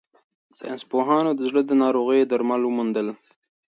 ساینس 0.59 0.81
پوهانو 0.91 1.31
د 1.35 1.41
زړه 1.49 1.61
د 1.65 1.71
ناروغیو 1.83 2.29
درمل 2.31 2.61
وموندل. 2.65 3.07